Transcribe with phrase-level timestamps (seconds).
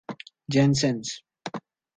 [0.53, 1.13] Janssens.